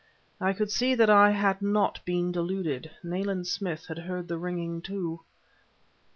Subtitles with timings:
[0.39, 4.81] I could see that I had not been deluded; Nayland Smith had heard the ringing,
[4.81, 5.19] too.